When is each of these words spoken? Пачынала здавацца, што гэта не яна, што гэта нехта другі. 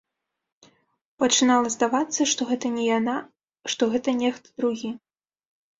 Пачынала 1.23 1.67
здавацца, 1.75 2.21
што 2.33 2.49
гэта 2.53 2.67
не 2.81 2.89
яна, 2.97 3.15
што 3.75 3.83
гэта 3.95 4.09
нехта 4.25 4.47
другі. 4.65 4.91